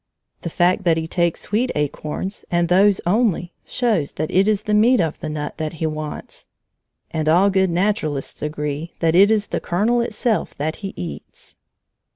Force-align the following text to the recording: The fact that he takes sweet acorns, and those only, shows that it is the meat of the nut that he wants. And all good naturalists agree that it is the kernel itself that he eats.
The 0.41 0.49
fact 0.49 0.83
that 0.83 0.97
he 0.97 1.05
takes 1.07 1.41
sweet 1.41 1.71
acorns, 1.75 2.43
and 2.49 2.69
those 2.69 3.01
only, 3.05 3.53
shows 3.65 4.13
that 4.13 4.31
it 4.31 4.47
is 4.47 4.63
the 4.63 4.73
meat 4.73 4.99
of 4.99 5.19
the 5.19 5.29
nut 5.29 5.57
that 5.59 5.73
he 5.73 5.85
wants. 5.85 6.47
And 7.11 7.29
all 7.29 7.51
good 7.51 7.69
naturalists 7.69 8.41
agree 8.41 8.93
that 8.99 9.13
it 9.13 9.29
is 9.29 9.45
the 9.49 9.61
kernel 9.61 10.01
itself 10.01 10.57
that 10.57 10.77
he 10.77 10.93
eats. 10.97 11.55